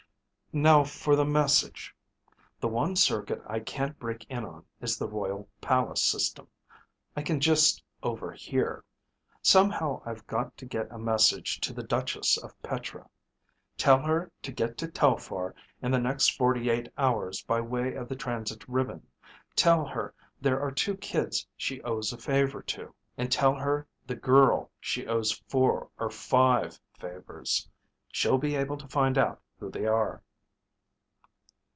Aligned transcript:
"Now 0.53 0.83
for 0.83 1.15
the 1.15 1.23
message. 1.23 1.95
The 2.59 2.67
one 2.67 2.97
circuit 2.97 3.41
I 3.47 3.61
can't 3.61 3.97
break 3.97 4.25
in 4.29 4.43
on 4.43 4.65
is 4.81 4.97
the 4.97 5.07
Royal 5.07 5.47
Palace 5.61 6.03
system. 6.03 6.45
I 7.15 7.21
can 7.21 7.39
just 7.39 7.81
overhear. 8.03 8.83
Somehow 9.41 10.01
I've 10.05 10.27
got 10.27 10.57
to 10.57 10.65
get 10.65 10.91
a 10.91 10.99
message 10.99 11.61
to 11.61 11.71
the 11.73 11.83
Duchess 11.83 12.35
of 12.37 12.61
Petra. 12.61 13.09
Tell 13.77 13.99
her 14.01 14.29
to 14.41 14.51
get 14.51 14.77
to 14.79 14.89
Telphar 14.89 15.53
in 15.81 15.89
the 15.89 15.99
next 15.99 16.35
forty 16.35 16.69
eight 16.69 16.91
hours 16.97 17.41
by 17.43 17.61
way 17.61 17.93
of 17.93 18.09
the 18.09 18.17
transit 18.17 18.67
ribbon. 18.67 19.07
Tell 19.55 19.85
her 19.85 20.13
there 20.41 20.59
are 20.59 20.71
two 20.73 20.97
kids 20.97 21.47
she 21.55 21.81
owes 21.83 22.11
a 22.11 22.17
favor 22.17 22.61
to. 22.61 22.93
And 23.17 23.31
tell 23.31 23.55
her 23.55 23.87
the 24.05 24.17
girl 24.17 24.69
she 24.81 25.07
owes 25.07 25.31
four 25.47 25.89
or 25.97 26.09
five 26.09 26.77
favors. 26.99 27.69
She'll 28.11 28.37
be 28.37 28.55
able 28.57 28.75
to 28.79 28.87
find 28.89 29.17
out 29.17 29.41
who 29.57 29.71
they 29.71 29.85
are." 29.85 30.21